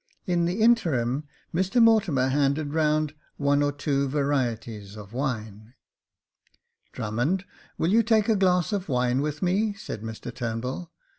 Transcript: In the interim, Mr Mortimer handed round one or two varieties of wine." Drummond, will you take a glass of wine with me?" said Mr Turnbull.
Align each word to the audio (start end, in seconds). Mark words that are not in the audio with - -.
In 0.25 0.45
the 0.45 0.61
interim, 0.63 1.25
Mr 1.53 1.79
Mortimer 1.79 2.29
handed 2.29 2.73
round 2.73 3.13
one 3.37 3.61
or 3.61 3.71
two 3.71 4.07
varieties 4.07 4.95
of 4.97 5.13
wine." 5.13 5.75
Drummond, 6.91 7.45
will 7.77 7.91
you 7.93 8.01
take 8.01 8.27
a 8.27 8.35
glass 8.35 8.73
of 8.73 8.89
wine 8.89 9.21
with 9.21 9.43
me?" 9.43 9.73
said 9.75 10.01
Mr 10.01 10.33
Turnbull. 10.33 10.91